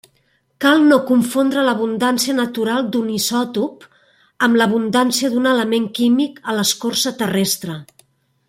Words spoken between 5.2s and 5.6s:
d'un